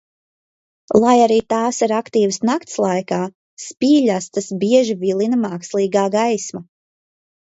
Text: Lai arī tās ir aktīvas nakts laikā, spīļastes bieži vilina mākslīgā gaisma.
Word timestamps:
Lai 1.01 1.11
arī 1.25 1.35
tās 1.53 1.81
ir 1.87 1.93
aktīvas 1.97 2.41
nakts 2.51 2.79
laikā, 2.85 3.19
spīļastes 3.65 4.49
bieži 4.65 4.97
vilina 5.05 5.41
mākslīgā 5.45 6.07
gaisma. 6.17 6.65